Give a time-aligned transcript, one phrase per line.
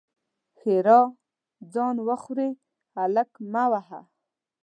[0.57, 1.01] ښېرا:
[1.73, 2.49] ځان وخورې؛
[2.95, 4.01] هلک مه وهه!